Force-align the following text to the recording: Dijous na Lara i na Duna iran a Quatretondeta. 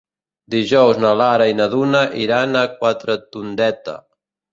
Dijous 0.53 1.01
na 1.03 1.11
Lara 1.19 1.45
i 1.51 1.53
na 1.59 1.67
Duna 1.73 2.01
iran 2.21 2.57
a 2.61 2.65
Quatretondeta. 2.79 3.95